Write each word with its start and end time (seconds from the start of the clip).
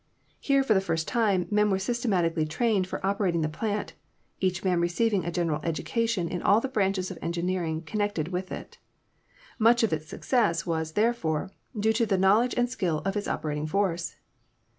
Here, 0.39 0.63
for 0.63 0.73
the 0.73 0.81
first 0.81 1.07
time, 1.07 1.45
men 1.51 1.69
were 1.69 1.77
systematically 1.77 2.47
trained 2.47 2.87
for 2.87 3.05
operating 3.05 3.41
the 3.41 3.47
plant, 3.47 3.93
each 4.39 4.63
man 4.63 4.81
receiving 4.81 5.23
a 5.23 5.31
general 5.31 5.61
education 5.63 6.27
in 6.27 6.41
all 6.41 6.59
the 6.59 6.67
branches 6.67 7.11
of 7.11 7.19
engineering 7.21 7.83
connected 7.83 8.29
with 8.29 8.51
it. 8.51 8.79
Much 9.59 9.83
of 9.83 9.93
its 9.93 10.07
success 10.07 10.65
was, 10.65 10.93
therefore, 10.93 11.51
due 11.79 11.93
to 11.93 12.07
the 12.07 12.17
knowledge 12.17 12.55
and 12.57 12.67
skill 12.67 13.03
of 13.05 13.15
its 13.15 13.27
operating 13.27 13.67
force. 13.67 14.15